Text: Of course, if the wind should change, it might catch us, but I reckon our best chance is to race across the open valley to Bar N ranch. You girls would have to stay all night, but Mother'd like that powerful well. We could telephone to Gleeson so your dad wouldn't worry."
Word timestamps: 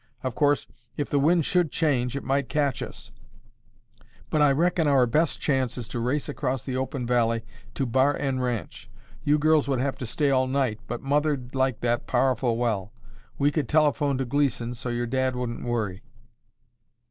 Of 0.23 0.33
course, 0.33 0.65
if 0.97 1.11
the 1.11 1.19
wind 1.19 1.45
should 1.45 1.71
change, 1.71 2.15
it 2.15 2.23
might 2.23 2.49
catch 2.49 2.81
us, 2.81 3.11
but 4.31 4.41
I 4.41 4.51
reckon 4.51 4.87
our 4.87 5.05
best 5.05 5.39
chance 5.39 5.77
is 5.77 5.87
to 5.89 5.99
race 5.99 6.27
across 6.27 6.63
the 6.65 6.75
open 6.75 7.05
valley 7.05 7.45
to 7.75 7.85
Bar 7.85 8.17
N 8.17 8.39
ranch. 8.39 8.89
You 9.21 9.37
girls 9.37 9.67
would 9.67 9.79
have 9.79 9.99
to 9.99 10.07
stay 10.07 10.31
all 10.31 10.47
night, 10.47 10.79
but 10.87 11.03
Mother'd 11.03 11.53
like 11.53 11.81
that 11.81 12.07
powerful 12.07 12.57
well. 12.57 12.91
We 13.37 13.51
could 13.51 13.69
telephone 13.69 14.17
to 14.17 14.25
Gleeson 14.25 14.73
so 14.73 14.89
your 14.89 15.05
dad 15.05 15.35
wouldn't 15.35 15.63
worry." 15.65 16.01